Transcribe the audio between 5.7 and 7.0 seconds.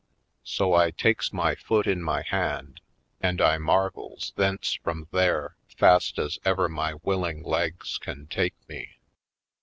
fast as ever my